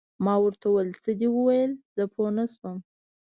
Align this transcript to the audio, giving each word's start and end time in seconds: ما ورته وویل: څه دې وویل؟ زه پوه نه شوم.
ما 0.25 0.35
ورته 0.43 0.65
وویل: 0.69 1.01
څه 1.03 1.11
دې 1.19 1.27
وویل؟ 1.31 1.71
زه 1.95 2.03
پوه 2.13 2.29
نه 2.37 2.45
شوم. 2.53 2.77